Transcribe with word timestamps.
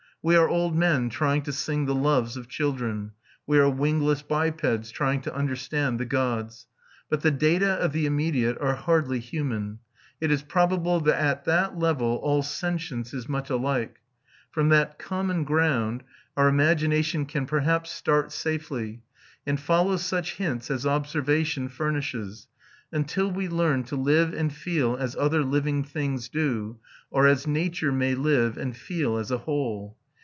We 0.23 0.35
are 0.35 0.47
old 0.47 0.75
men 0.77 1.09
trying 1.09 1.41
to 1.41 1.51
sing 1.51 1.87
the 1.87 1.95
loves 1.95 2.37
of 2.37 2.47
children; 2.47 3.13
we 3.47 3.57
are 3.57 3.67
wingless 3.67 4.21
bipeds 4.21 4.91
trying 4.91 5.21
to 5.21 5.33
understand 5.33 5.99
the 5.99 6.05
gods. 6.05 6.67
But 7.09 7.21
the 7.21 7.31
data 7.31 7.71
of 7.81 7.91
the 7.91 8.05
immediate 8.05 8.55
are 8.61 8.75
hardly 8.75 9.17
human; 9.17 9.79
it 10.19 10.29
is 10.29 10.43
probable 10.43 10.99
that 10.99 11.19
at 11.19 11.45
that 11.45 11.79
level 11.79 12.17
all 12.17 12.43
sentience 12.43 13.15
is 13.15 13.27
much 13.27 13.49
alike. 13.49 13.95
From 14.51 14.69
that 14.69 14.99
common 14.99 15.43
ground 15.43 16.03
our 16.37 16.47
imagination 16.47 17.25
can 17.25 17.47
perhaps 17.47 17.89
start 17.89 18.31
safely, 18.31 19.01
and 19.47 19.59
follow 19.59 19.97
such 19.97 20.35
hints 20.35 20.69
as 20.69 20.85
observation 20.85 21.67
furnishes, 21.67 22.47
until 22.91 23.31
we 23.31 23.47
learn 23.49 23.83
to 23.85 23.95
live 23.95 24.35
and 24.35 24.53
feel 24.53 24.95
as 24.97 25.15
other 25.15 25.43
living 25.43 25.83
things 25.83 26.29
do, 26.29 26.77
or 27.09 27.25
as 27.25 27.47
nature 27.47 27.91
may 27.91 28.13
live 28.13 28.55
and 28.55 28.77
feel 28.77 29.17
as 29.17 29.31
a 29.31 29.39
whole. 29.39 29.97